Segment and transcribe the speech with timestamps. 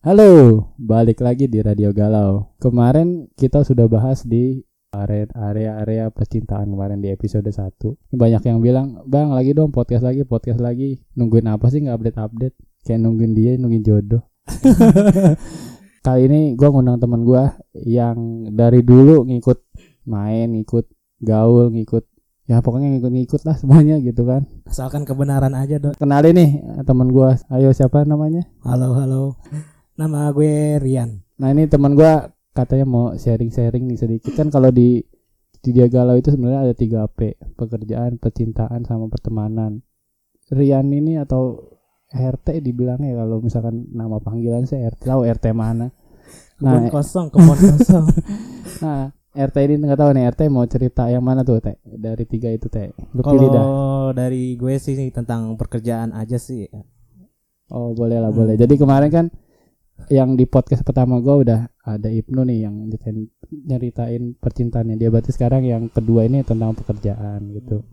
[0.00, 2.56] Halo, balik lagi di Radio Galau.
[2.56, 4.64] Kemarin kita sudah bahas di
[4.96, 8.00] area-area percintaan kemarin di episode 1.
[8.08, 12.56] Banyak yang bilang, "Bang, lagi dong podcast lagi, podcast lagi." Nungguin apa sih nggak update-update?
[12.80, 14.24] Kayak nungguin dia, nungguin jodoh.
[16.08, 19.60] Kali ini gua ngundang teman gua yang dari dulu ngikut
[20.08, 20.88] main, ngikut
[21.20, 22.08] gaul, ngikut
[22.48, 24.48] ya pokoknya ngikut-ngikut lah semuanya gitu kan.
[24.64, 26.00] Asalkan kebenaran aja dok.
[26.00, 26.50] Kenalin nih
[26.88, 27.36] teman gua.
[27.52, 28.48] Ayo siapa namanya?
[28.64, 29.36] Halo halo.
[30.00, 31.20] Nama gue Rian.
[31.36, 34.32] Nah ini teman gua katanya mau sharing-sharing nih sedikit.
[34.32, 35.04] Kan kalau di
[35.60, 37.36] di dia galau itu sebenarnya ada 3 P.
[37.52, 39.84] Pekerjaan percintaan sama pertemanan.
[40.48, 41.68] Rian ini atau
[42.10, 45.92] RT dibilangnya kalau misalkan nama panggilan saya RT tahu RT mana?
[46.56, 48.04] Kebun kosong, kebun kosong.
[48.82, 52.50] nah RT ini nggak tahu nih RT mau cerita yang mana tuh teh dari tiga
[52.50, 56.66] itu teh Kalau dari gue sih tentang pekerjaan aja sih.
[57.70, 58.38] oh boleh lah Hmm.
[58.42, 58.54] boleh.
[58.58, 59.26] Jadi kemarin kan
[60.08, 62.88] yang di podcast pertama gua udah ada Ibnu nih yang
[63.50, 65.10] nyeritain, percintaannya dia.
[65.10, 67.84] Berarti sekarang yang kedua ini tentang pekerjaan gitu.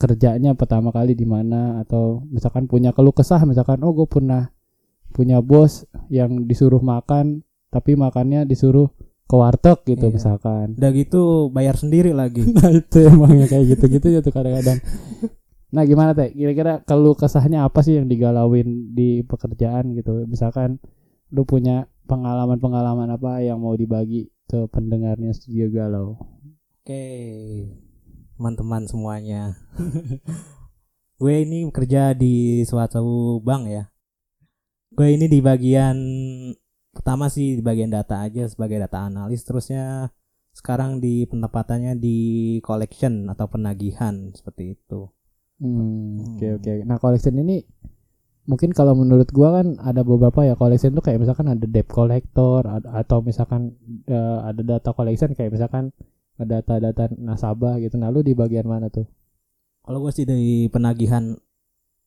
[0.00, 1.78] Kerjanya pertama kali di mana?
[1.78, 4.50] Atau misalkan punya keluh kesah misalkan oh gue pernah
[5.12, 8.88] punya bos yang disuruh makan tapi makannya disuruh
[9.28, 10.14] ke warteg gitu Iya.
[10.16, 10.66] misalkan.
[10.76, 11.22] Udah gitu
[11.54, 12.42] bayar sendiri lagi.
[12.56, 14.80] nah itu emangnya kayak gitu-gitu ya tuh kadang-kadang.
[15.72, 16.32] Nah gimana teh?
[16.36, 20.28] Kira-kira keluh kesahnya apa sih yang digalauin di pekerjaan gitu?
[20.28, 20.76] Misalkan
[21.32, 26.20] lu punya pengalaman-pengalaman apa yang mau dibagi ke pendengarnya studio galau
[26.82, 27.06] Oke,
[28.34, 29.54] teman-teman semuanya.
[31.22, 33.84] gue ini bekerja di suatu bank ya.
[34.90, 35.94] Gue ini di bagian
[36.90, 39.46] pertama sih di bagian data aja sebagai data analis.
[39.46, 40.10] Terusnya
[40.50, 42.18] sekarang di penempatannya di
[42.66, 45.06] collection atau penagihan seperti itu.
[45.62, 46.56] Hmm, oke Hmm.
[46.58, 46.72] oke.
[46.82, 47.62] Nah, collection ini
[48.42, 52.66] mungkin kalau menurut gua kan ada beberapa ya collection tuh kayak misalkan ada debt collector
[52.90, 55.94] atau misalkan eh, ada data collection kayak misalkan
[56.36, 57.94] data-data nasabah gitu.
[58.00, 59.06] Nah, lu di bagian mana tuh?
[59.82, 61.34] Kalau gue sih dari penagihan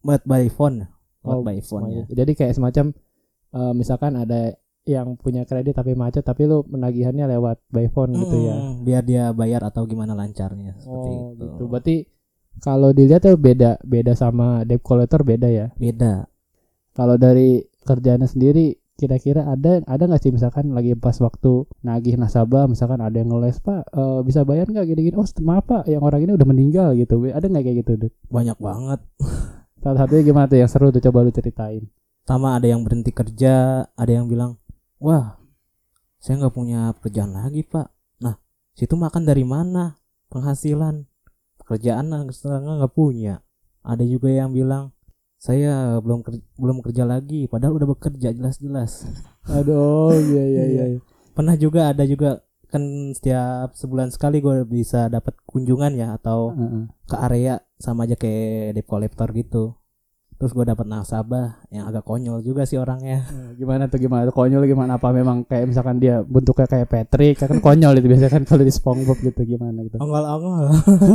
[0.04, 0.84] buat by phone,
[1.24, 2.04] buat Oh, by phone ya.
[2.12, 2.92] Jadi kayak semacam
[3.56, 4.56] eh, misalkan ada
[4.86, 8.54] yang punya kredit tapi macet tapi lu penagihannya lewat by phone gitu ya.
[8.54, 11.42] Hmm, Biar dia bayar atau gimana lancarnya seperti Oh, itu.
[11.42, 11.64] gitu.
[11.72, 11.96] Berarti
[12.60, 15.68] kalau dilihat tuh beda beda sama debt collector beda ya.
[15.76, 16.28] Beda.
[16.96, 22.64] Kalau dari kerjanya sendiri kira-kira ada ada nggak sih misalkan lagi pas waktu nagih nasabah
[22.72, 26.24] misalkan ada yang ngeles pak eh, bisa bayar nggak gini-gini oh maaf pak yang orang
[26.24, 28.14] ini udah meninggal gitu ada nggak kayak gitu Dut?
[28.32, 29.04] Banyak banget.
[29.84, 31.86] salah satunya gimana tuh yang seru tuh coba lu ceritain
[32.26, 34.58] Sama ada yang berhenti kerja, ada yang bilang,
[34.98, 35.38] wah,
[36.18, 37.94] saya nggak punya pekerjaan lagi pak.
[38.18, 38.42] Nah,
[38.74, 40.02] situ makan dari mana?
[40.34, 41.06] Penghasilan,
[41.62, 43.46] pekerjaan nggak punya.
[43.86, 44.95] Ada juga yang bilang,
[45.46, 49.06] saya belum ker- belum kerja lagi, padahal udah bekerja jelas-jelas.
[49.46, 50.86] aduh iya iya iya
[51.38, 52.82] Pernah juga ada juga kan
[53.14, 56.84] setiap sebulan sekali gue bisa dapat kunjungan ya atau Heeh.
[57.06, 59.78] ke area sama aja kayak debt collector gitu.
[60.36, 63.24] Terus gue dapat nasabah yang agak konyol juga sih orangnya.
[63.32, 67.40] Eh, gimana tuh gimana tuh konyol gimana apa memang kayak misalkan dia bentuknya kayak Patrick
[67.40, 70.66] kan konyol itu biasanya kan kalau di SpongeBob gitu gimana gitu Ongol-ongol.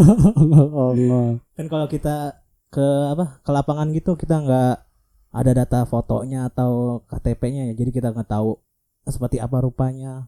[0.73, 1.29] oh, oh.
[1.53, 2.40] kan kalau kita
[2.71, 4.75] ke apa ke lapangan gitu kita nggak
[5.31, 7.75] ada data fotonya atau KTP-nya ya.
[7.79, 8.59] Jadi kita nggak tahu
[9.07, 10.27] seperti apa rupanya.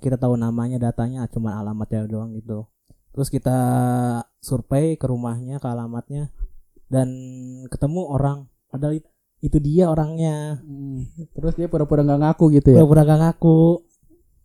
[0.00, 2.66] Kita tahu namanya, datanya, cuma alamatnya doang gitu.
[3.14, 3.58] Terus kita
[4.40, 6.32] survei ke rumahnya, ke alamatnya
[6.90, 7.10] dan
[7.68, 8.38] ketemu orang.
[8.70, 10.60] Padahal it- itu dia orangnya.
[10.60, 11.08] Hmm.
[11.32, 13.60] terus dia pura-pura nggak ngaku gitu ya Pura-pura gak ngaku.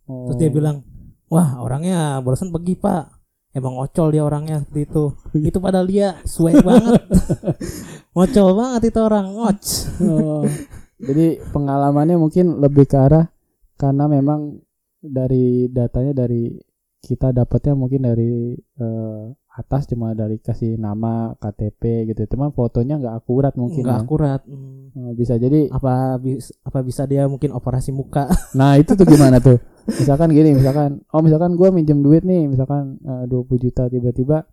[0.06, 0.30] Oh.
[0.30, 0.86] Terus dia bilang,
[1.28, 3.15] wah orangnya barusan pergi pak.
[3.56, 5.04] Emang ngocol dia orangnya seperti itu.
[5.40, 7.00] itu padahal dia swag banget.
[8.14, 9.60] ngocol banget itu orang ngoc.
[10.04, 10.44] Oh.
[10.96, 13.32] Jadi pengalamannya mungkin lebih ke arah
[13.76, 14.60] karena memang
[15.00, 16.52] dari datanya dari
[17.00, 19.24] kita dapatnya mungkin dari eh,
[19.56, 22.36] atas cuma dari kasih nama KTP gitu.
[22.36, 24.04] Cuman fotonya nggak akurat mungkin Nggak ya.
[24.04, 24.40] akurat.
[24.44, 28.28] Eh, Bisa jadi Apa bis, apa bisa dia mungkin operasi muka?
[28.52, 29.56] Nah itu tuh gimana tuh?
[29.86, 34.46] Misalkan gini, misalkan, oh misalkan gue minjem duit nih, misalkan eh, 20 juta tiba-tiba,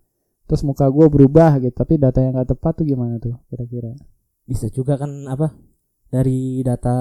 [0.45, 3.97] terus muka gue berubah gitu, tapi data yang nggak tepat tuh gimana tuh kira-kira?
[4.43, 5.55] bisa juga kan apa?
[6.11, 6.93] Dari data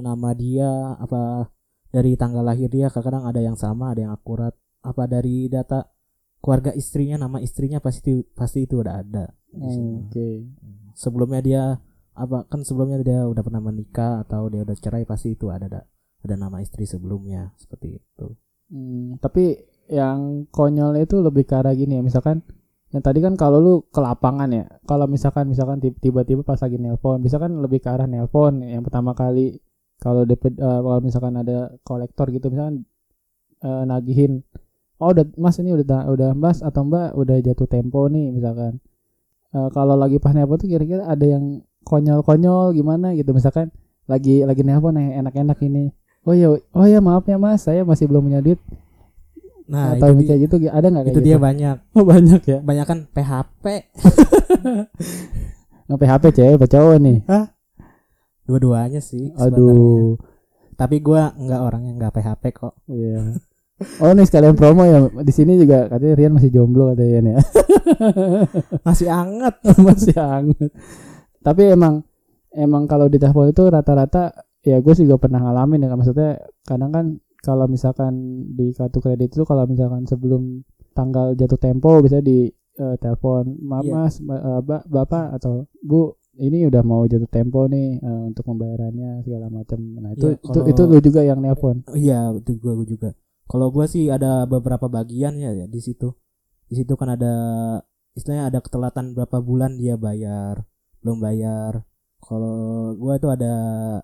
[0.00, 1.46] nama dia apa
[1.94, 4.52] dari tanggal lahir dia kadang ada yang sama, ada yang akurat.
[4.82, 5.86] Apa dari data
[6.42, 9.26] keluarga istrinya, nama istrinya pasti pasti itu udah ada.
[9.48, 10.44] Oke.
[10.44, 10.92] sana.
[10.92, 11.62] sebelumnya dia
[12.18, 15.82] apa kan sebelumnya dia udah pernah menikah atau dia udah cerai pasti itu ada ada,
[16.24, 18.26] ada nama istri sebelumnya seperti itu.
[18.68, 19.56] Hmm, tapi
[19.88, 22.44] yang konyol itu lebih ke arah gini ya, misalkan
[22.92, 26.76] yang tadi kan kalau lu ke lapangan ya, kalau misalkan misalkan ti- tiba-tiba pas lagi
[26.80, 29.60] nelpon, bisa kan lebih ke arah nelpon yang pertama kali
[29.98, 32.86] kalau DP eh, kalau misalkan ada kolektor gitu misalkan
[33.64, 34.46] eh, nagihin
[35.02, 38.78] oh udah mas ini udah udah mas atau mbak udah jatuh tempo nih misalkan.
[39.54, 43.72] Eh, kalau lagi pas nelpon tuh kira-kira ada yang konyol-konyol gimana gitu misalkan
[44.04, 45.88] lagi lagi nelpon yang enak-enak ini
[46.28, 48.60] oh ya oh ya maaf ya mas saya masih belum punya duit
[49.64, 51.28] Nah, atau itu, kayak gitu ada nggak kayak itu gitu?
[51.28, 51.76] dia banyak.
[51.92, 53.64] oh, banyak ya Banyak kan PHP.
[55.88, 57.18] nge PHP cewek apa cowok nih
[58.44, 59.28] Dua-duanya sih.
[59.30, 59.52] sebenarnya.
[59.52, 60.16] aduh
[60.72, 62.74] Tapi gua nggak orang yang nggak PHP kok.
[62.86, 63.36] iya
[64.00, 67.38] oh nih sekalian promo ya di sini juga katanya Rian masih jomblo katanya Rian ya
[68.82, 69.54] Masih anget.
[69.78, 70.70] masih hangat
[71.38, 72.02] tapi emang
[72.50, 76.30] emang kalau di telepon itu rata-rata ya gue juga pernah ngalamin ya maksudnya
[76.62, 77.06] kadang kan
[77.38, 78.14] kalau misalkan
[78.50, 80.62] di kartu kredit itu kalau misalkan sebelum
[80.92, 83.94] tanggal jatuh tempo bisa di eh, telepon maaf Iya.
[83.96, 88.42] mas ma- eh, ba- bapak atau bu ini udah mau jatuh tempo nih eh, untuk
[88.44, 92.54] pembayarannya segala macam nah itu Iya, itu kalau- itu lu juga yang nelpon Iya, itu
[92.56, 93.10] gua, gua juga.
[93.44, 96.12] Kalau gua sih ada beberapa bagian ya, ya di situ.
[96.68, 97.32] Di situ kan ada
[98.12, 100.68] istilahnya ada ketelatan berapa bulan dia bayar,
[101.00, 101.87] belum bayar.
[102.28, 102.58] Kalau
[102.94, 103.52] gua itu ada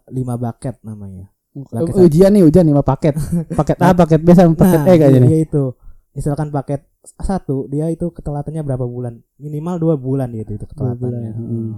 [0.09, 1.29] lima bucket namanya.
[1.55, 3.15] Paket Eh, ujian nih ujian lima paket
[3.59, 5.65] paket A paket B sama paket E kayaknya iya, nih itu.
[6.11, 9.19] Misalkan paket satu, dia itu ketelatannya berapa bulan?
[9.37, 11.33] Minimal dua bulan gitu itu Dua bulan, ketelatannya.
[11.33, 11.47] hmm.
[11.47, 11.73] Hmm.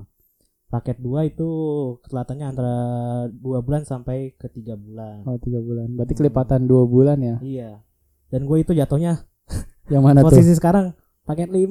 [0.67, 1.49] Paket dua itu
[2.01, 2.75] ketelatannya antara
[3.29, 5.25] dua bulan sampai ke tiga bulan.
[5.25, 6.21] oh tiga bulan berarti Hmm.
[6.21, 7.71] kelipatan dua bulan ya Iya.
[8.27, 9.23] Dan gue itu jatuhnya
[9.87, 10.91] yang mana tuh posisi sekarang
[11.27, 11.67] paket 5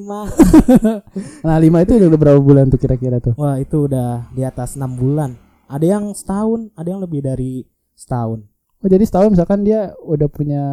[1.47, 3.33] Nah lima itu udah berapa bulan tuh kira-kira tuh?
[3.39, 5.39] wah itu udah di atas enam bulan
[5.71, 7.63] ada yang setahun ada yang lebih dari
[7.95, 8.43] setahun
[8.83, 10.63] Oh jadi setahun misalkan dia udah punya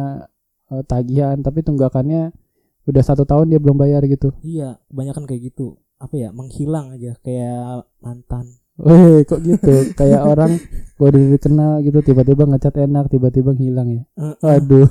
[0.69, 2.35] eh, tagihan tapi tunggakannya
[2.83, 4.35] udah satu tahun dia belum bayar gitu.
[4.43, 9.93] iya kebanyakan kayak gitu apa ya menghilang aja kayak mantan Weh kok gitu?
[9.93, 10.57] Kayak orang
[10.97, 14.03] baru dikenal gitu tiba-tiba ngecat enak tiba-tiba hilang ya.
[14.17, 14.89] Eh, Aduh.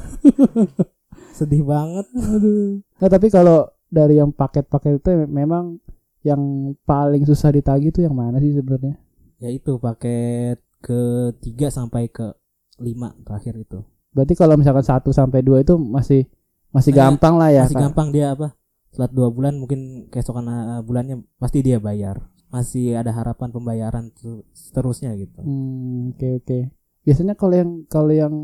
[1.37, 2.79] sedih banget Aduh.
[2.79, 5.77] Nah tapi kalau dari yang paket-paket itu memang
[6.23, 6.41] yang
[6.83, 8.97] paling susah ditagih itu yang mana sih sebenarnya?
[9.37, 11.01] ya itu paket ke
[11.39, 12.33] tiga sampai ke
[12.79, 16.29] lima terakhir itu Berarti kalau misalkan 1 sampai 2 itu masih
[16.69, 17.65] masih Eh, gampang lah ya.
[17.65, 17.83] masih Kak?
[17.87, 18.57] gampang dia apa
[18.87, 24.45] setelah dua bulan mungkin keesokan uh, bulannya pasti dia bayar masih ada harapan pembayaran ter-
[24.53, 26.59] seterusnya gitu Hmm, oke oke.
[27.03, 28.35] Biasanya kalau yang kalau yang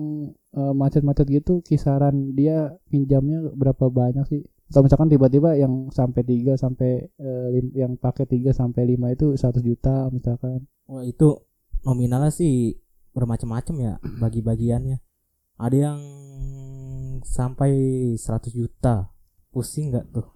[0.50, 4.42] eh, macet-macet gitu kisaran dia pinjamnya berapa banyak sih?
[4.68, 9.32] Atau misalkan tiba-tiba yang sampai 3 sampai eh, lim- yang pakai 3 sampai 5 itu
[9.32, 10.68] 100 juta misalkan.
[10.84, 11.40] Wah itu
[11.82, 12.76] nominalnya sih
[13.12, 13.92] bermacam-macam ya
[14.22, 15.00] bagi bagiannya.
[15.58, 15.98] Ada yang
[17.24, 17.72] sampai
[18.14, 19.10] 100 juta.
[19.48, 20.28] Pusing nggak tuh?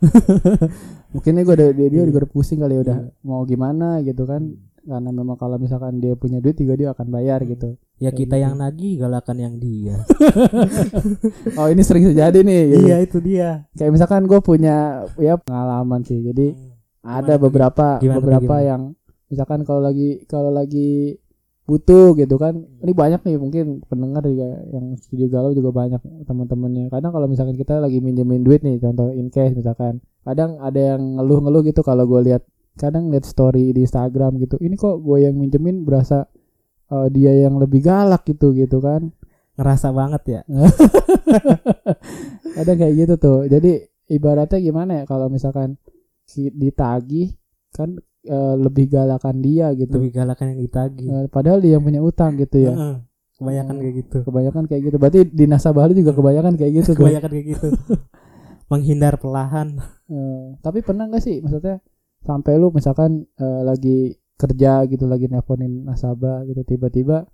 [1.15, 2.09] Mungkin gue udah dia, dia Iya.
[2.09, 3.11] juga udah pusing kali ya udah Iya.
[3.23, 4.57] mau gimana gitu kan.
[4.83, 7.77] Karena memang kalau misalkan dia punya duit juga dia akan bayar gitu.
[8.03, 8.43] Ya Kayak kita gitu.
[8.43, 9.97] yang nagih galakan yang dia.
[11.59, 12.61] Oh ini sering terjadi nih.
[12.67, 12.83] gitu.
[12.83, 13.49] iya itu dia.
[13.73, 14.77] Kayak misalkan gue punya
[15.17, 16.19] ya pengalaman sih.
[16.19, 16.55] Jadi
[17.01, 18.67] ada tuh, beberapa Gimana beberapa gimana?
[18.67, 18.83] yang
[19.27, 21.19] misalkan kalau lagi kalau lagi
[21.63, 22.83] butuh gitu kan Hmm.
[22.83, 27.55] ini banyak nih mungkin pendengar juga yang studio galau juga banyak teman-temannya kadang kalau misalkan
[27.55, 32.03] kita lagi minjemin duit nih contoh in case misalkan kadang ada yang ngeluh-ngeluh gitu kalau
[32.05, 32.43] gue lihat
[32.75, 36.27] kadang lihat story di Instagram gitu ini kok gue yang minjemin berasa
[36.93, 39.09] eh, dia yang lebih galak gitu gitu kan
[39.53, 40.41] Ngerasa banget ya.
[42.57, 45.77] ada kayak gitu tuh jadi ibaratnya gimana ya kalau misalkan
[46.33, 47.33] ditagih
[47.71, 51.07] kan eh, lebih galakan dia gitu Lebih galakan yang ditagih.
[51.07, 52.73] Eh, padahal dia yang punya utang gitu ya.
[53.37, 53.81] Kebanyakan Oh.
[53.81, 54.17] kayak gitu.
[54.23, 57.67] kebanyakan kayak gitu berarti di nasabah lu juga kebanyakan kayak gitu tuh Kebanyakan kayak gitu.
[58.71, 59.77] Menghindar perlahan.
[60.09, 61.79] Eh, tapi pernah nggak sih maksudnya
[62.23, 67.31] sampai lu misalkan eh, lagi kerja gitu lagi nelponin nasabah gitu tiba-tiba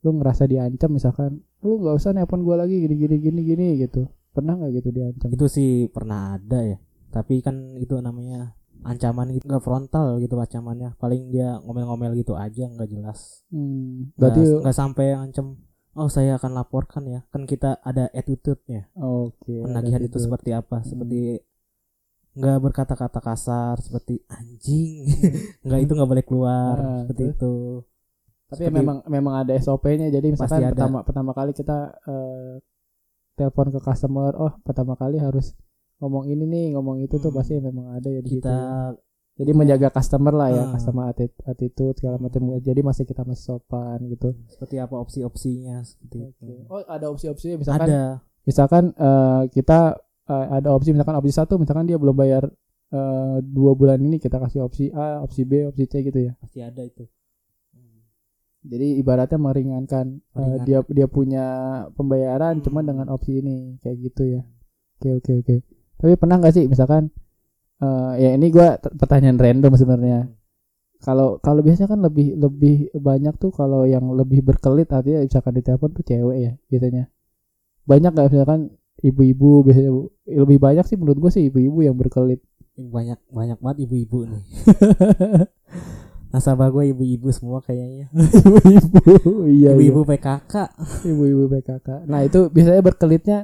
[0.00, 4.08] lu ngerasa diancam misalkan lu nggak usah nelpon gua lagi gini gini gini gini gitu.
[4.32, 5.28] Pernah nggak gitu diancam?
[5.32, 6.78] Itu sih pernah ada ya.
[7.12, 10.96] Tapi kan itu namanya ancaman gitu nggak frontal gitu ancamannya.
[10.96, 13.44] Paling dia ngomel-ngomel gitu aja nggak jelas.
[13.52, 15.60] Hmm, berarti nggak sampai ancam
[15.98, 17.20] oh saya akan laporkan ya.
[17.28, 18.88] Kan kita ada attitude-nya.
[18.96, 20.80] Oke ada penagihan itu seperti apa?
[20.80, 20.86] Hmm.
[20.86, 21.44] seperti
[22.32, 25.02] nggak berkata-kata kasar seperti anjing.
[25.66, 27.34] Nggak itu nggak boleh keluar Ah, seperti terus?
[27.34, 27.54] itu.
[28.46, 30.72] Tapi Seperti- memang memang ada SOP-nya jadi misalkan Pasti ada.
[30.72, 32.54] pertama pertama kali kita eh,
[33.34, 35.54] telepon ke customer oh pertama kali harus
[35.96, 37.38] ngomong ini nih ngomong itu tuh Hmm.
[37.38, 38.56] pasti memang ada ya di situ kita
[39.34, 40.68] jadi menjaga customer lah ya Ah.
[40.70, 42.40] customer atti- attitude segala macam.
[42.56, 44.36] Jadi masih kita masih sopan gitu.
[44.46, 46.46] Seperti apa opsi-opsinya seperti itu.
[46.66, 48.02] Oh ada opsi-opsi misalkan ada.
[48.42, 49.96] misalkan eh, kita
[50.30, 52.46] eh, ada opsi misalkan opsi satu misalkan dia belum bayar
[52.90, 56.62] eh, dua bulan ini kita kasih opsi A opsi B opsi C gitu ya pasti
[56.62, 57.02] ada itu
[57.70, 58.02] Hmm.
[58.62, 60.64] Jadi ibaratnya meringankan Meringankan.
[60.66, 61.44] dia dia punya
[61.94, 62.64] pembayaran Hmm.
[62.64, 64.42] cuma dengan opsi ini kayak gitu ya.
[64.98, 65.56] Oke oke oke.
[65.96, 67.08] Tapi pernah nggak sih misalkan
[67.80, 70.20] eh, ya ini gua t- pertanyaan random sebenarnya.
[71.00, 75.62] Kalau kalau biasanya kan lebih lebih banyak tuh kalau yang lebih berkelit artinya misalkan di
[75.64, 77.08] telepon tuh cewek ya biasanya.
[77.88, 78.60] Banyak nggak misalkan
[79.00, 79.90] ibu-ibu biasanya
[80.28, 82.40] lebih banyak sih menurut gue sih ibu-ibu yang berkelit.
[82.80, 84.44] banyak banyak banget ibu-ibu nih
[86.32, 88.08] nasabah gue ibu-ibu semua kayaknya
[88.78, 89.70] ibu-ibu iya iya.
[89.74, 90.54] ibu-ibu PKK
[91.04, 92.06] ibu-ibu PKK.
[92.06, 93.38] Nah itu biasanya berkelitnya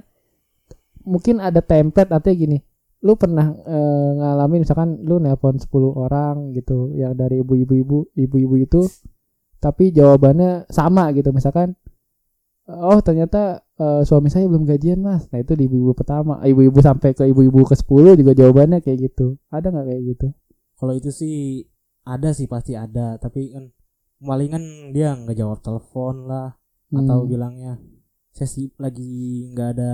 [1.02, 2.58] mungkin ada template artinya gini.
[3.02, 8.54] Lu pernah eh, ngalamin misalkan lu nelpon 10 orang gitu yang dari ibu-ibu ibu ibu-ibu
[8.56, 8.82] itu
[9.58, 11.74] tapi jawabannya sama gitu misalkan
[12.66, 15.26] oh ternyata eh, suami saya belum gajian mas.
[15.30, 16.42] Nah itu di ibu-ibu pertama.
[16.42, 19.38] Ibu-ibu sampai ke ibu-ibu ke 10 juga jawabannya kayak gitu.
[19.50, 20.26] Ada nggak kayak gitu?
[20.76, 21.64] Kalau itu sih
[22.02, 23.16] ada sih pasti ada.
[23.16, 23.64] Tapi kan
[24.18, 26.56] palingan dia nggak jawab telepon lah
[26.88, 27.28] atau Hmm.
[27.28, 27.72] bilangnya
[28.30, 29.92] saya sih lagi nggak ada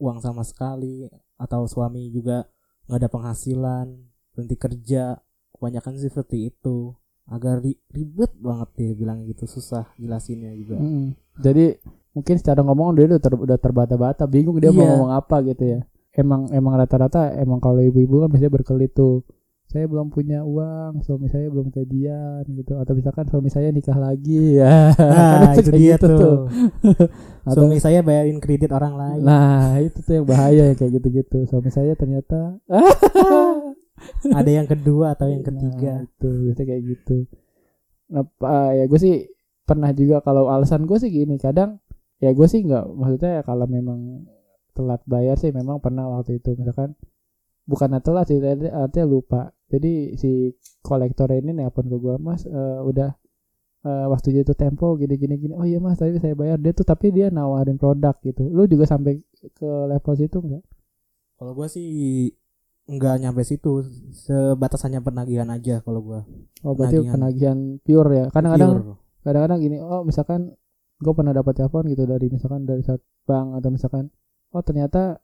[0.00, 1.06] uang sama sekali
[1.36, 2.42] atau suami juga
[2.88, 3.86] nggak ada penghasilan
[4.32, 5.18] berhenti kerja.
[5.54, 6.92] Kebanyakan sih seperti itu.
[7.24, 10.76] Agak ri- ribet banget dia bilang gitu susah jelasinnya juga.
[10.76, 11.16] Mm-mm.
[11.40, 11.80] Jadi
[12.14, 14.90] mungkin secara ngomong dia udah, ter, udah terbata-bata, bingung dia mau Iya.
[14.94, 15.80] ngomong apa gitu ya.
[16.14, 19.26] Emang emang rata-rata emang kalau ibu-ibu kan biasanya berkelit tuh.
[19.66, 22.78] Saya belum punya uang, suami saya belum gajian gitu.
[22.78, 24.94] Atau misalkan suami saya nikah lagi ya.
[24.94, 26.36] nah itu dia gitu tuh,
[27.50, 31.50] Atau, suami saya bayarin kredit orang lain nah itu tuh yang bahaya ya, kayak gitu-gitu.
[31.50, 32.62] Suami saya ternyata
[34.38, 37.16] ada yang kedua atau yang Nah, ketiga itu biasanya kayak gitu.
[38.14, 38.24] Nah,
[38.70, 39.14] ya gue sih
[39.64, 41.80] pernah juga kalau alasan gue sih gini, kadang
[42.24, 44.24] ya gue sih nggak maksudnya ya kalau memang
[44.72, 46.96] telat bayar sih memang pernah waktu itu misalkan
[47.64, 49.52] bukan telat sih tadi artinya lupa.
[49.68, 53.10] Jadi si kolektor ini nelpon ke gue, "Mas, eh, udah
[53.84, 56.84] eh, waktu itu tempo gini gini gini." Oh iya Mas, tapi saya bayar dia tuh
[56.84, 58.48] tapi dia nawarin produk gitu.
[58.48, 59.20] Lu juga sampai
[59.52, 60.64] ke level situ enggak?
[61.34, 61.88] kalau gue sih
[62.86, 63.82] nggak nyampe situ
[64.14, 66.20] sebatas hanya penagihan aja kalau gue
[66.62, 67.12] Oh, berarti Penagihan.
[67.12, 68.24] penagihan pure ya.
[68.30, 68.72] Kadang-kadang
[69.20, 70.54] kadang-kadang gini oh misalkan
[71.04, 72.80] gue pernah dapat telepon gitu dari misalkan dari
[73.28, 74.04] bank atau misalkan
[74.56, 75.20] oh ternyata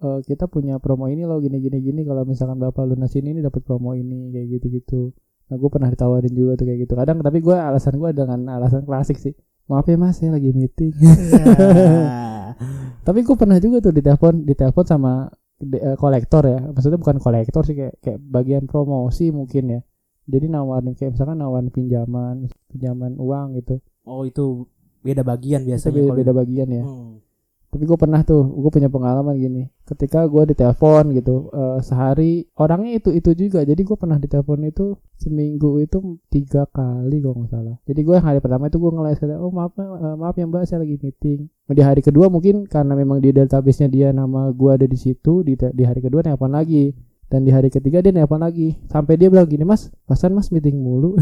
[0.00, 2.00] eh, kita punya promo ini loh gini gini gini.
[2.08, 5.02] Kalau misalkan bapak lunasin ini dapat promo ini kayak gitu gitu
[5.48, 6.92] nah gue pernah ditawarin juga tuh kayak gitu.
[6.92, 9.32] Kadang tapi gue alasan gue dengan alasan klasik sih
[9.68, 10.92] maaf ya mas saya lagi meeting.
[10.96, 11.12] Ya.
[13.06, 15.28] tapi gue pernah juga tuh ditelepon ditelepon sama
[15.60, 16.60] de- eh, kolektor ya.
[16.72, 19.80] Maksudnya bukan kolektor sih kayak kayak bagian promosi mungkin ya.
[20.28, 23.80] Jadi nawarin kayak misalkan nawarin pinjaman pinjaman uang gitu.
[24.04, 24.68] Oh itu
[25.02, 26.84] beda bagian biasanya beda, beda bagian ya.
[26.84, 27.20] Hmm.
[27.68, 29.68] tapi gue pernah tuh gue punya pengalaman gini.
[29.84, 33.60] Ketika gue ditelepon gitu eh, sehari orangnya itu itu juga.
[33.60, 37.76] Jadi gue pernah ditelepon itu seminggu itu tiga kali kalau nggak salah.
[37.84, 40.64] Jadi gue yang hari pertama itu gue ngeles kata oh maaf eh, maaf ya mbak
[40.64, 41.52] saya lagi meeting.
[41.68, 45.44] Di hari kedua mungkin karena memang di database nya dia nama gue ada di situ
[45.44, 46.96] di, di hari kedua nelpon lagi
[47.28, 48.80] dan di hari ketiga dia nelpon lagi.
[48.88, 51.12] Sampai dia bilang gini mas pasan mas meeting mulu.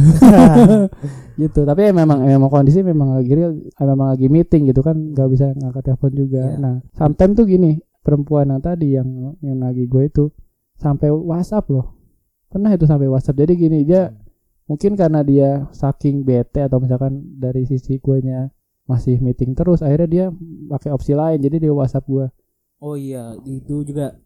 [1.42, 1.60] Gitu.
[1.66, 5.28] Tapi ya memang memang kondisi memang lagi real eh, memang lagi meeting gitu kan nggak
[5.28, 6.42] bisa ngangkat telepon juga.
[6.48, 6.56] Iya.
[6.56, 10.24] nah sometimes tuh gini perempuan yang tadi yang yang lagi gue itu
[10.78, 11.98] sampai WhatsApp loh.
[12.48, 13.42] Pernah itu sampai WhatsApp.
[13.42, 14.08] Jadi gini dia
[14.64, 18.48] mungkin karena dia saking bete atau misalkan dari sisi gue nya
[18.86, 20.26] masih meeting terus akhirnya dia
[20.70, 21.42] pakai opsi lain.
[21.42, 22.30] Jadi dia WhatsApp gue
[22.80, 24.16] oh iya itu juga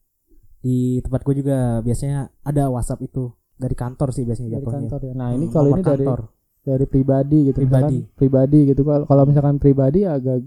[0.60, 3.32] di tempat gue juga biasanya ada WhatsApp itu.
[3.56, 4.76] Dari kantor sih biasanya dari jatuhnya.
[4.88, 5.12] kantor ya.
[5.14, 6.20] Nah ini Hmm, kalau ini dari kantor.
[6.60, 7.96] dari pribadi gitu Pribadi.
[7.98, 8.58] misalkan pribadi.
[8.66, 8.80] gitu.
[8.82, 10.38] Kalau kalau misalkan pribadi agak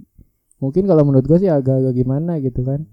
[0.58, 2.86] mungkin kalau menurut gue sih agak-agak gimana gitu kan.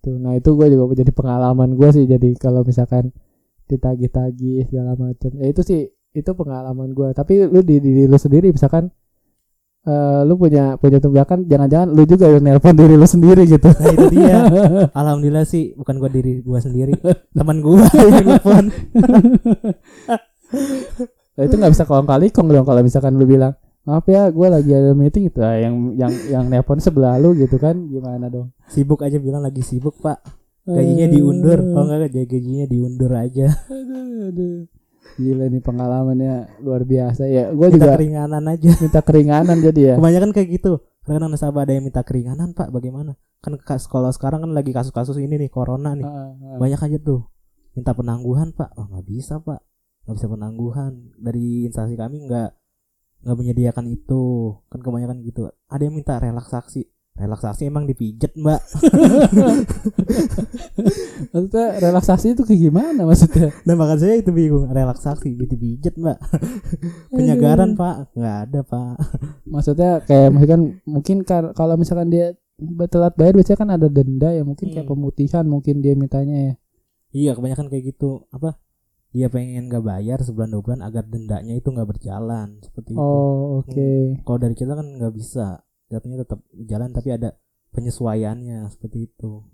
[0.00, 2.04] Tuh nah itu gue juga jadi pengalaman gue sih.
[2.04, 3.12] Jadi kalau misalkan
[3.66, 5.30] ditagih-tagih segala macam.
[5.34, 5.80] Ya itu sih
[6.12, 8.88] itu pengalaman gue tapi lu di diri lu sendiri misalkan
[9.86, 13.90] eh, lu punya punya tunggakan jangan-jangan lu juga yang nelpon diri lu sendiri gitu Nah
[13.94, 14.38] itu dia.
[15.00, 16.92] Alhamdulillah sih bukan gua diri gua sendiri,
[17.32, 18.64] teman gua yang telepon.
[21.36, 23.54] Nah, itu nggak bisa kong kali kong dong kalau misalkan lu bilang
[23.86, 27.54] maaf ya gue lagi ada meeting itu nah, yang yang yang nelpon sebelah lu gitu
[27.54, 30.18] kan gimana dong Sibuk aja bilang lagi sibuk, Pak.
[30.66, 31.62] Gajinya diundur.
[31.62, 33.46] Kalau enggak gajinya diundur aja.
[33.70, 34.66] aduh, aduh.
[35.16, 38.70] Gila nih pengalamannya luar biasa ya gue Minta juga keringanan aja.
[38.82, 40.72] minta keringanan jadi ya Kebanyakan kayak gitu.
[41.06, 42.74] Karena nasabah ada yang minta keringanan, Pak.
[42.74, 43.14] Bagaimana?
[43.38, 46.02] Kan ke sekolah sekarang kan lagi kasus-kasus ini nih corona nih.
[46.58, 47.30] Banyak aja tuh
[47.78, 48.74] minta penangguhan, Pak.
[48.74, 49.62] Oh, nggak bisa, Pak.
[50.02, 50.92] Nggak bisa penangguhan.
[51.14, 52.50] Dari instansi kami nggak
[53.22, 54.50] nggak menyediakan itu.
[54.66, 55.46] Kan kebanyakan gitu.
[55.70, 56.90] Ada yang minta relaksasi.
[57.16, 58.60] Relaksasi emang dipijet mbak.
[61.32, 63.50] Maksudnya relaksasi itu kayak gimana maksudnya?
[63.64, 64.68] Nah makanya saya itu bingung.
[64.68, 66.18] Relaksasi dipijet mbak.
[67.14, 68.12] Penyegaran pak.
[68.12, 68.94] Nggak ada pak.
[69.48, 72.36] Maksudnya kayak misalkan mungkin kalau misalkan dia
[72.88, 74.92] telat bayar biasanya kan ada denda ya mungkin kayak Hmm.
[74.96, 76.54] pemutihan mungkin dia mintanya ya.
[77.12, 78.24] Iya kebanyakan kayak gitu.
[78.32, 78.56] Apa?
[79.16, 83.00] Dia pengen nggak bayar sebulan dua bulan agar dendanya itu nggak berjalan seperti itu.
[83.00, 84.20] Oh oke.
[84.20, 87.34] Kalau dari kita kan nggak bisa jatuhnya tetap jalan tapi ada
[87.74, 89.44] penyesuaiannya seperti itu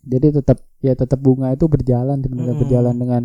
[0.00, 2.62] jadi tetap ya tetap bunga itu berjalan sebenarnya Mm-mm.
[2.64, 3.22] berjalan dengan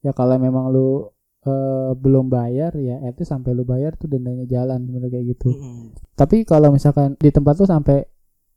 [0.00, 1.12] ya kalau memang lu
[1.44, 5.92] eh, belum bayar ya itu sampai lu bayar tuh dendanya jalan sebenarnya kayak gitu Mm-mm.
[6.16, 8.08] tapi kalau misalkan di tempat lu sampai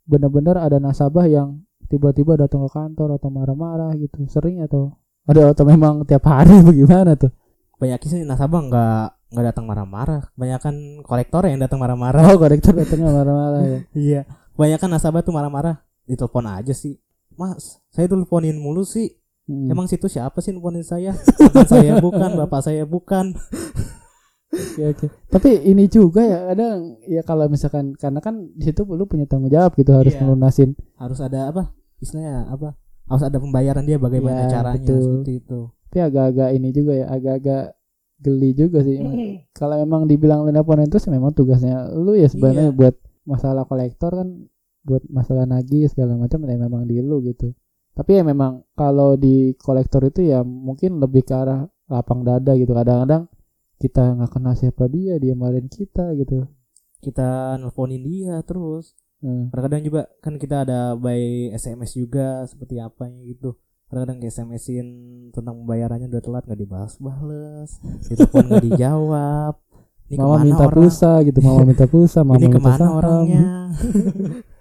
[0.08, 4.96] bener-bener ada nasabah yang tiba-tiba datang ke kantor atau marah-marah gitu sering atau
[5.28, 7.36] ada atau memang tiap hari bagaimana tuh
[7.78, 13.10] banyak sih nasabah nggak nggak datang marah-marah kebanyakan kolektor yang datang marah-marah oh korektor datangnya
[13.10, 14.22] marah-marah ya iya
[14.54, 17.00] kebanyakan nasabah tuh marah-marah ditelepon aja sih
[17.34, 19.68] mas saya teleponin mulu sih Hmm.
[19.68, 21.18] emang situ siapa sih nelponin saya
[21.66, 23.34] saya bukan bapak saya bukan
[24.52, 25.06] Oke oke.
[25.28, 29.48] Tapi ini juga ya kadang ya kalau misalkan karena kan di situ lu punya tanggung
[29.48, 30.22] jawab gitu harus Iya.
[30.22, 30.76] melunasin.
[30.94, 32.76] harus ada apa istilahnya apa
[33.08, 35.02] harus ada pembayaran dia bagaimana Iya, caranya betul.
[35.02, 35.60] seperti itu
[35.90, 37.64] Tapi agak-agak ini juga ya agak-agak
[38.22, 38.98] geli juga sih.
[39.52, 42.78] kalau memang dibilang lu nelponin terus ya memang tugasnya lu ya sebenarnya Iya.
[42.78, 44.30] buat masalah kolektor kan
[44.82, 47.54] buat masalah nagih segala macam ya memang di lu gitu.
[47.92, 52.72] Tapi ya memang kalau di kolektor itu ya mungkin lebih ke arah lapang dada gitu.
[52.72, 53.28] Kadang-kadang
[53.78, 56.46] kita nggak kenal siapa dia, dia marahin kita gitu.
[57.02, 63.06] kita nelponin dia terus Nah, kadang-kadang juga kan kita ada by SMS juga seperti apa
[63.22, 63.54] gitu
[63.92, 64.88] kadang-kadang ke SMS-in
[65.30, 67.70] tentang pembayarannya udah telat nggak dibahas-bales
[68.08, 69.56] ditelepon nggak dijawab
[70.08, 73.46] ini mama minta orang pulsa gitu, mama minta pulsa, mama ini minta ke mana orangnya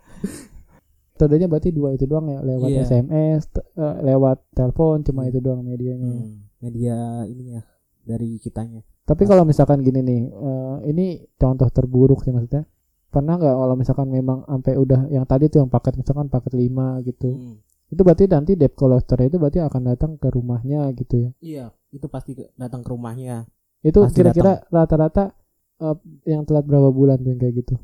[1.15, 2.81] Metodenya berarti dua itu doang ya, lewat Iya.
[2.89, 6.17] SMS, te- eh, lewat telepon, cuma itu doang medianya.
[6.17, 6.97] Hmm, media
[7.29, 7.61] ininya
[8.01, 12.65] dari kitanya Tapi kalau misalkan gini nih, eh, ini contoh terburuk sih maksudnya.
[13.13, 17.05] Pernah nggak kalau misalkan memang sampai udah yang tadi tuh yang paket misalkan paket 5
[17.05, 17.37] gitu.
[17.37, 17.57] Hmm.
[17.91, 21.31] Itu berarti nanti debt collector itu berarti akan datang ke rumahnya gitu ya.
[21.43, 23.51] iya itu pasti datang ke rumahnya.
[23.83, 25.35] Itu Pasti kira-kira rata-rata
[25.83, 25.97] eh,
[26.31, 27.75] yang telat berapa bulan tuh yang kayak gitu?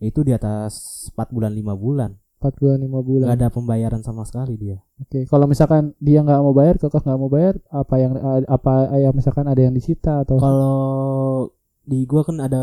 [0.00, 2.16] itu di atas 4 bulan 5 bulan.
[2.40, 3.26] 4 bulan, 5 bulan.
[3.28, 4.80] nggak ada pembayaran sama sekali dia.
[4.96, 8.16] Oke, kalau misalkan dia nggak mau bayar, kekeh nggak mau bayar, apa yang
[8.48, 10.40] apa yang misalkan ada yang disita atau?
[10.40, 10.80] Kalau
[11.84, 12.62] di gua kan ada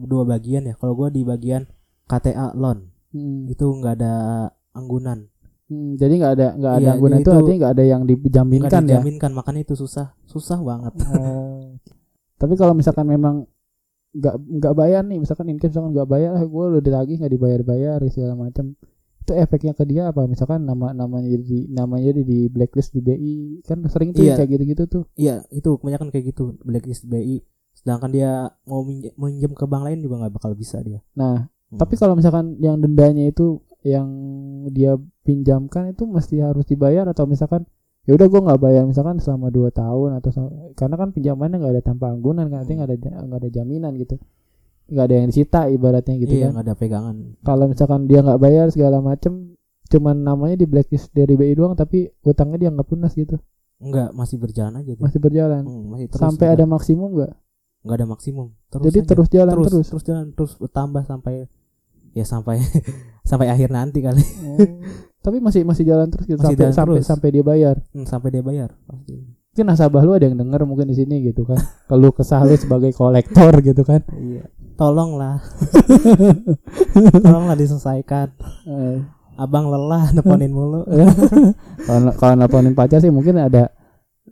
[0.00, 0.74] dua bagian ya.
[0.80, 1.68] Kalau gua di bagian
[2.08, 2.88] KTA loan.
[3.12, 4.14] Hmm, itu nggak ada
[4.72, 5.28] anggunan
[5.68, 8.20] hmm, jadi nggak ada nggak ada Iya, jadi itu itu artinya nggak ada yang nggak
[8.20, 8.88] dijaminkan ya.
[8.90, 11.76] dijaminkan makanya itu susah susah banget Oh.
[12.36, 13.50] Tapi kalau misalkan memang
[14.10, 17.28] nggak nggak bayar nih, misalkan in case misalkan nggak bayar, ah gue udah ditagih nggak
[17.30, 18.78] dibayar-bayar segala macam.
[19.18, 20.22] Itu efeknya ke dia apa?
[20.24, 24.38] Misalkan nama namanya jadi namanya jadi di blacklist di BI kan sering tuh Iya.
[24.38, 25.04] kayak gitu-gitu tuh.
[25.14, 27.42] iya itu kebanyakan kayak gitu blacklist BI
[27.74, 28.30] sedangkan dia
[28.64, 31.76] mau minjem, minjem ke bank lain juga nggak bakal bisa dia Nah, Hmm.
[31.76, 34.08] tapi kalau misalkan yang dendanya itu yang
[34.74, 37.62] dia pinjamkan itu mesti harus dibayar atau misalkan
[38.08, 40.30] ya udah gue nggak bayar misalkan selama dua tahun atau
[40.74, 44.16] karena kan pinjamannya nggak ada tanpa anggunan kan artinya nggak ada nggak ada jaminan gitu.
[44.88, 46.50] Nggak ada yang disita ibaratnya gitu iya kan.
[46.56, 47.16] nggak ada pegangan.
[47.44, 49.54] Kalau misalkan dia nggak bayar segala macem
[49.88, 53.36] cuman namanya di blacklist dari BI doang tapi utangnya dia nggak lunas gitu.
[53.78, 55.04] Nggak masih berjalan aja dia.
[55.04, 55.62] masih berjalan.
[55.62, 57.32] Hmm, masih terus sampai ada maksimum nggak?
[57.84, 58.46] Nggak ada maksimum.
[58.72, 59.08] Terus jadi aja.
[59.12, 61.46] terus jalan terus terus, terus jalan terus bertambah sampai
[62.18, 62.58] ya sampai
[63.30, 64.20] sampai akhir nanti kali.
[64.42, 64.58] Oh.
[65.22, 67.06] tapi masih masih jalan terus gitu Masih sampai jalan sampai terus.
[67.06, 67.76] sampai dia bayar.
[67.94, 69.14] Hmm, sampai dia bayar pasti.
[69.54, 71.58] Mungkin nasabah lu ada yang denger mungkin di sini gitu kan.
[71.90, 74.02] Kalau kesah lu sebagai kolektor gitu kan.
[74.14, 74.46] Iya.
[74.78, 75.42] Tolonglah.
[77.26, 78.30] Tolonglah diselesaikan.
[78.70, 78.98] Eh,
[79.34, 80.86] abang lelah neponin mulu.
[81.82, 83.74] Kalau kalau nelponin pacar sih mungkin ada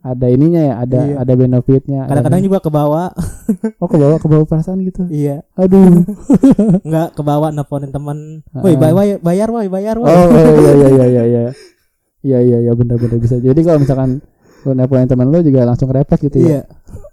[0.01, 1.15] ada ininya ya ada Iya.
[1.19, 3.09] ada benefitnya ada- kadang-kadang juga ke bawah
[3.81, 6.03] oh ke bawah ke bawah perasaan gitu iya aduh
[6.89, 10.89] nggak ke bawah nelponin teman woi bay- bay- bayar woi bayar woi Oh, iya iya
[10.89, 11.45] iya iya iya.
[12.27, 13.39] Iya iya iya benar-benar bisa.
[13.39, 14.19] Jadi kalau misalkan
[14.63, 16.43] lu nelponin teman lu juga langsung refleks gitu ya.
[16.43, 16.61] iya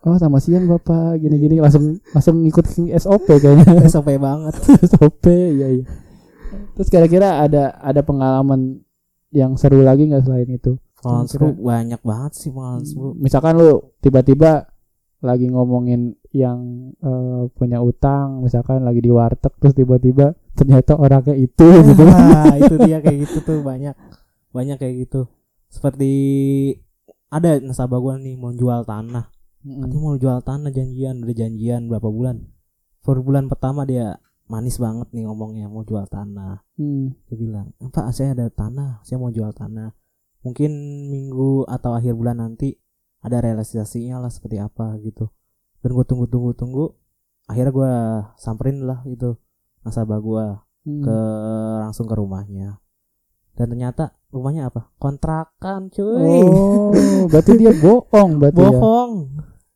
[0.02, 3.86] Oh, sama siang Bapak gini-gini langsung langsung ngikut SOP kayaknya.
[3.86, 5.86] SOP banget SOP iya iya.
[6.74, 8.82] Terus kira-kira ada ada pengalaman
[9.30, 10.82] yang seru lagi nggak selain itu?
[11.04, 11.28] Kira-kira.
[11.28, 14.72] seru banyak banget sih pengalaman seru Misalkan lu tiba-tiba
[15.20, 16.60] lagi ngomongin yang
[17.00, 22.04] eh, punya utang, misalkan lagi di warteg terus tiba-tiba ternyata orangnya itu gitu.
[22.04, 23.96] Wah, itu dia kayak gitu tuh banyak
[24.52, 25.26] banyak kayak gitu
[25.68, 26.12] seperti
[27.28, 29.34] ada nasabah gua nih mau jual tanah
[29.66, 29.82] Mm-mm.
[29.82, 32.46] Katanya mau jual tanah janjian udah janjian berapa bulan
[33.02, 37.13] per bulan pertama dia manis banget nih ngomongnya mau jual tanah Hmm.
[37.26, 39.89] dia bilang pak saya ada tanah saya mau jual tanah
[40.43, 40.71] mungkin
[41.08, 42.75] minggu atau akhir bulan nanti
[43.19, 45.32] ada realisasinya lah seperti apa gitu
[45.79, 46.86] dan gue tunggu tunggu tunggu
[47.45, 47.93] akhirnya gue
[48.38, 49.39] samperin lah gitu
[49.82, 50.45] nasabah gue
[50.84, 50.99] Hmm.
[50.99, 51.17] ke
[51.79, 52.75] langsung ke rumahnya
[53.56, 56.91] dan ternyata rumahnya apa kontrakan cuy Oh,
[57.32, 58.67] berarti dia bohong berarti ya.
[58.67, 59.12] bohong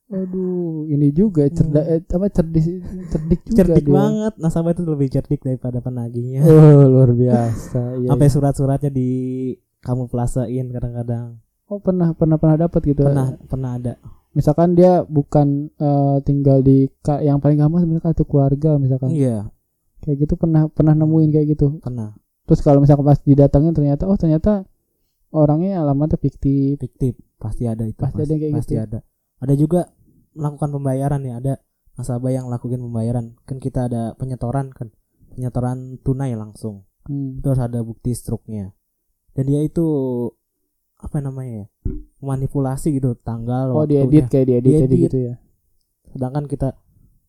[0.08, 1.93] Aduh, ini juga cerdas Hmm.
[1.93, 2.63] eh, apa cerdik
[3.08, 3.93] cerdik juga cerdik dia.
[3.93, 7.80] banget nasabah itu lebih cerdik daripada penagihnya Oh, luar biasa.
[7.99, 8.08] Iya.
[8.12, 9.12] sampai surat-suratnya di
[9.88, 13.04] kamu pelasain kadang-kadang Oh, pernah pernah pernah dapat gitu.
[13.04, 13.95] pernah pernah ada
[14.32, 16.86] Misalkan dia bukan eh, tinggal di
[17.19, 19.10] yang paling gampang sebenarnya kartu keluarga misalkan.
[19.10, 19.50] iya
[20.00, 21.67] Kayak gitu pernah pernah nemuin kayak gitu.
[21.82, 22.13] pernah
[22.45, 24.63] Terus kalau misalkan pas didatangin ternyata oh ternyata
[25.30, 26.78] orangnya alamatnya fiktif.
[26.78, 28.84] fiktif pasti ada itu Pasti ada yang kayak pasti gitu.
[28.84, 29.00] ada
[29.38, 29.82] ada juga
[30.34, 31.54] melakukan pembayaran ya ada
[31.93, 34.93] nasabah yang lakukan pembayaran kan kita ada penyetoran kan
[35.32, 37.39] penyetoran tunai langsung Hmm.
[37.39, 38.76] itu harus ada bukti struknya
[39.38, 39.86] dan dia itu
[40.97, 41.65] apa namanya ya
[42.19, 44.04] manipulasi gitu tanggal Oh, waktunya.
[44.04, 44.82] diedit kayak diedit Diedit.
[44.84, 45.34] jadi gitu ya.
[46.10, 46.73] sedangkan kita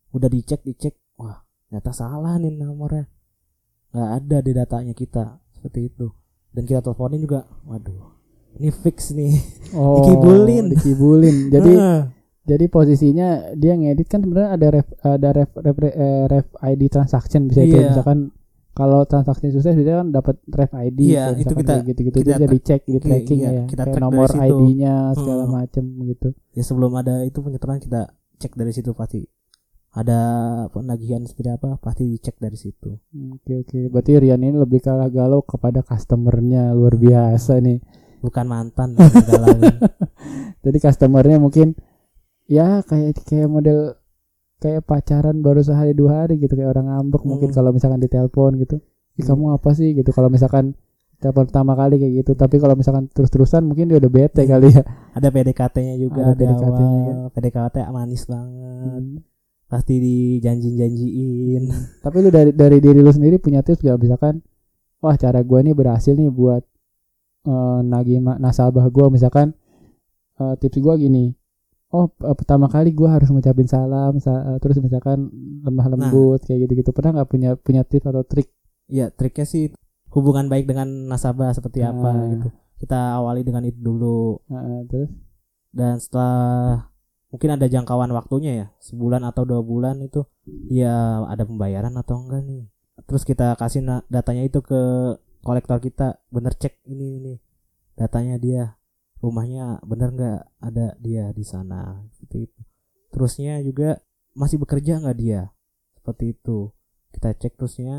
[0.09, 3.05] udah dicek dicek wah ternyata salah nih nomornya
[3.89, 6.09] nggak ada di datanya kita seperti itu
[6.49, 8.17] dan kita teleponin juga waduh
[8.55, 9.37] ini fix nih
[9.77, 10.73] Oh, Dikibulin.
[10.73, 11.35] Dikibulin.
[11.53, 11.73] Jadi
[12.41, 17.45] jadi posisinya dia ngedit kan sebenarnya ada ref ada ref ref, eh, ref ID transaction
[17.45, 17.93] bisa itu Iya.
[17.93, 18.33] misalkan
[18.79, 22.01] kalau transaksi sukses biasanya kan dapat ref ID Iya, kayak itu kita- gitu-gitu.
[22.01, 23.63] kita itu bisa dicek di tracking iya, ya.
[23.65, 24.29] kita kayak nomor.
[24.31, 25.53] ID-nya segala Hmm.
[25.53, 26.27] macem gitu.
[26.53, 28.01] Ya sebelum ada itu penyetoran kita
[28.37, 29.27] cek dari situ pasti.
[29.89, 30.19] Ada
[30.69, 32.93] penagihan seperti apa pasti dicek dari situ.
[33.35, 33.79] Oke oke.
[33.89, 36.71] Berarti Rian ini lebih kalah galau kepada customernya.
[36.71, 37.81] Luar biasa nih.
[38.19, 38.95] Bukan mantan
[40.63, 41.75] jadi customernya mungkin
[42.45, 43.95] ya kayak kayak model
[44.59, 47.55] kayak pacaran baru sehari dua hari gitu kayak orang ngambek mungkin Hmm.
[47.55, 48.75] kalau misalkan ditelepon gitu.
[49.15, 49.27] Ih, Hmm.
[49.33, 50.75] kamu apa sih gitu kalau misalkan
[51.17, 52.31] telepon pertama kali kayak gitu.
[52.33, 54.51] Tapi kalau misalkan terus-terusan mungkin dia udah bete Hmm.
[54.51, 54.83] kali ya.
[55.15, 57.31] Ada PDKT-nya juga Ada di PDKT-nya awal.
[57.31, 59.03] PDKT manis banget.
[59.03, 59.17] Hmm.
[59.69, 61.63] pasti dijanji-janjiin.
[62.01, 64.41] Tapi lu dari dari diri lu sendiri punya tips gak misalkan
[64.97, 66.65] wah cara gua nih berhasil nih buat
[67.45, 69.07] eh, nagih nasabah gua.
[69.07, 69.53] Misalkan
[70.35, 71.37] eh, tips gua gini
[71.89, 75.29] oh eh, pertama kali gua harus ngucapin salam sa- eh, terus misalkan
[75.61, 75.91] lemah Nah.
[75.95, 76.91] lembut kayak gitu-gitu.
[76.91, 78.49] Pernah nggak punya punya tips atau trik?
[78.87, 79.63] Ya triknya sih
[80.09, 82.29] hubungan baik dengan nasabah seperti apa Ah.
[82.29, 82.47] gitu.
[82.79, 84.39] Kita awali dengan itu dulu.
[84.47, 85.09] Heeh, terus?
[85.69, 86.89] Dan setelah
[87.29, 90.25] mungkin ada jangkauan waktunya ya sebulan atau dua bulan itu
[90.65, 92.65] ya ada pembayaran atau enggak nih.
[93.05, 94.81] Terus kita kasih datanya itu ke
[95.39, 96.17] kolektor kita.
[96.29, 97.33] Bener cek ini ini.
[97.93, 98.78] Datanya dia
[99.19, 102.03] rumahnya bener nggak ada dia di sana?
[102.15, 102.59] Seperti itu.
[103.11, 103.99] Terusnya juga
[104.35, 105.51] masih bekerja nggak dia?
[105.99, 106.71] Seperti itu.
[107.11, 107.97] Kita cek terusnya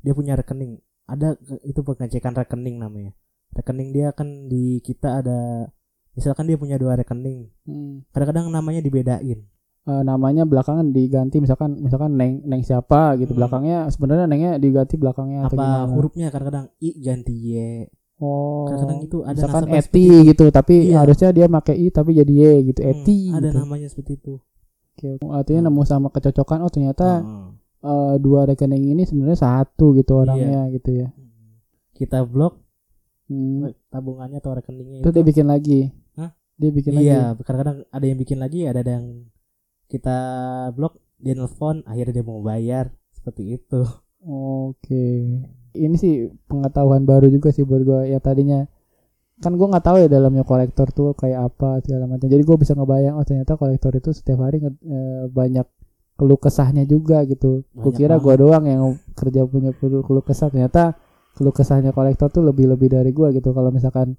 [0.00, 0.80] dia punya rekening.
[1.04, 3.12] Ada itu pengecekan rekening namanya.
[3.52, 5.68] Rekening dia kan di kita ada
[6.14, 7.50] misalkan dia punya dua rekening.
[7.68, 8.06] Hmm.
[8.14, 9.44] kadang-kadang namanya dibedain.
[9.88, 13.32] Eh, namanya belakangan diganti misalkan misalkan neng neng siapa gitu.
[13.34, 13.44] Hmm.
[13.44, 15.94] belakangnya sebenarnya nengnya diganti belakangnya atau apa gimana?
[15.96, 16.66] hurufnya kadang-kadang?
[16.78, 17.54] I ganti y
[18.20, 20.96] oh kadang-kadang itu ada misalkan Eti gitu tapi Iya.
[21.00, 23.58] harusnya dia pakai i tapi jadi y gitu Hmm, Eti ada gitu.
[23.58, 24.34] namanya seperti itu
[24.92, 25.26] Oke, oke.
[25.26, 27.56] artinya nemu sama kecocokan oh ternyata Hmm.
[27.80, 30.20] eh, dua rekening ini sebenarnya satu gitu Iya.
[30.22, 31.08] orangnya gitu ya
[31.92, 32.60] kita blok
[33.26, 33.70] Hmm.
[33.88, 35.80] tabungannya atau rekeningnya itu dia bikin lagi
[36.14, 36.34] Hah?
[36.54, 39.06] dia bikin lagi iya kadang-kadang ada yang bikin lagi ada yang
[39.86, 40.18] kita
[40.72, 43.80] blok dia nelfon akhirnya dia mau bayar seperti itu
[44.20, 45.06] oke
[45.74, 46.14] ini sih
[46.46, 48.00] pengetahuan baru juga sih buat gua.
[48.06, 48.66] Ya tadinya
[49.40, 52.28] kan gua nggak tahu ya dalamnya kolektor tuh kayak apa segala macam.
[52.28, 55.66] Jadi gua bisa ngebayang oh ternyata kolektor itu setiap hari nge- eh, banyak
[56.20, 57.64] keluh kesahnya juga gitu.
[57.72, 58.82] Gua Banyak kira gua doang yang
[59.16, 60.52] kerja punya keluh kesah.
[60.52, 60.94] Ternyata
[61.34, 63.52] keluh kesahnya kolektor tuh lebih lebih dari gua gitu.
[63.52, 64.14] Kalau misalkan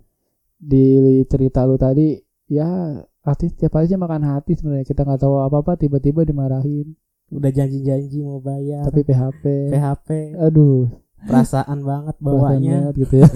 [0.57, 0.97] di
[1.29, 2.17] cerita lu tadi
[2.49, 4.85] ya artis tiap hari sih makan hati sebenarnya.
[4.85, 6.97] Kita nggak tahu apa apa tiba-tiba dimarahin.
[7.31, 8.89] Udah janji-janji mau bayar.
[8.89, 10.89] Tapi PHP PHP aduh
[11.23, 13.27] perasaan banget perasaan banget gitu ya.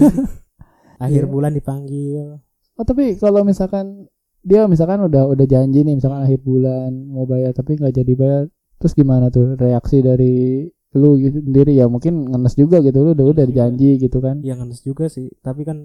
[1.04, 1.30] Akhir Iya.
[1.30, 2.40] bulan dipanggil.
[2.74, 4.08] Oh tapi kalau misalkan
[4.40, 8.42] dia misalkan udah udah janji nih misalkan akhir bulan mau bayar tapi nggak jadi bayar
[8.76, 11.72] terus gimana tuh reaksi dari lu gitu sendiri?
[11.72, 13.54] Ya mungkin ngenes juga gitu lu udah udah Iya.
[13.68, 14.40] janji gitu kan?
[14.40, 15.28] Yang ngenes juga sih.
[15.40, 15.78] Tapi kan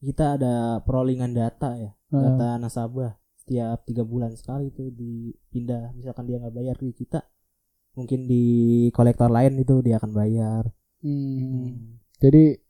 [0.00, 3.16] kita ada perolingan data ya data nasabah.
[3.40, 5.96] Setiap tiga bulan sekali itu dipindah.
[5.96, 7.24] Misalkan dia nggak bayar di kita
[7.90, 8.44] mungkin di
[8.90, 10.62] kolektor lain itu dia akan bayar
[11.00, 11.96] Hmm.
[12.20, 12.60] jadi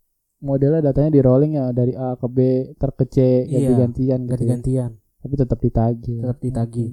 [0.41, 2.39] modelnya datanya di rolling ya dari A ke B
[2.75, 4.31] ter ke C Iya, ganti-gantian gitu ya.
[4.31, 4.91] ganti-gantian
[5.21, 6.91] tapi tetap ditagih tetap ditagih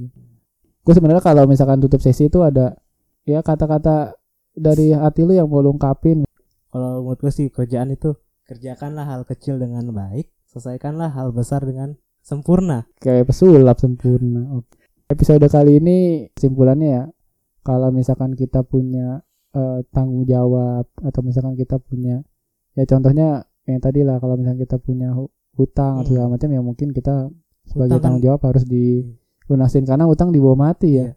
[0.84, 2.76] gue sebenarnya kalau misalkan tutup sesi itu ada
[3.24, 4.18] ya kata-kata
[4.52, 6.26] dari hati lu yang mau lu ungkapin
[6.68, 11.96] kalau menurut gue sih kerjaan itu kerjakanlah hal kecil dengan baik selesaikanlah hal besar dengan
[12.20, 14.76] sempurna kayak pesulap sempurna Oke.
[15.08, 15.98] episode kali ini
[16.34, 17.04] kesimpulannya ya
[17.62, 19.24] kalau misalkan kita punya
[19.58, 22.22] eh, tanggung jawab atau misalkan kita punya
[22.72, 23.28] ya contohnya
[23.66, 26.10] yang tadi lah kalau misalkan kita punya hu- hutang atau Hmm.
[26.14, 27.34] segala macam ya mungkin kita
[27.66, 31.10] sebagai Hutang tanggung jawab harus dilunasin karena hutang dibawa mati ya Iya.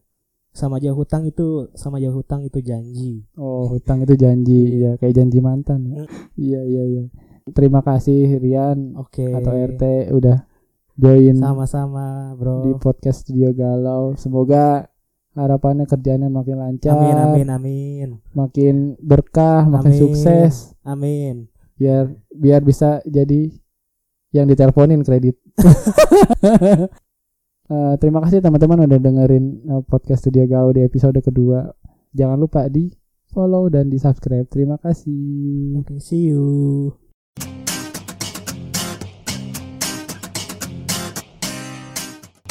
[0.50, 5.14] sama aja hutang itu sama aja hutang itu janji oh hutang itu janji ya kayak
[5.14, 6.10] janji mantan ya Hmm.
[6.34, 7.04] iya iya iya
[7.50, 10.42] terima kasih Rian oke atau RT udah
[10.96, 14.12] join sama-sama bro di podcast Studio Galau.
[14.14, 14.84] Semoga
[15.38, 20.00] harapannya kerjanya makin lancar, amin amin amin makin berkah, makin Amin.
[20.00, 21.46] sukses, amin
[21.80, 23.48] biar biar bisa jadi
[24.30, 25.38] yang diteleponin kredit.
[27.70, 31.70] Eh, terima kasih teman-teman udah dengerin eh, podcast Studio Galau di episode kedua.
[32.10, 32.90] Jangan lupa di
[33.30, 34.50] follow dan di subscribe.
[34.50, 35.78] Terima kasih.
[35.78, 36.90] oke see you